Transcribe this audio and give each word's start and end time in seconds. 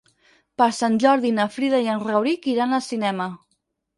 Per 0.59 0.67
Sant 0.77 0.95
Jordi 1.03 1.33
na 1.39 1.45
Frida 1.57 1.81
i 1.85 1.91
en 1.95 2.01
Rauric 2.05 2.47
iran 2.55 2.75
al 2.79 2.83
cinema. 2.89 3.31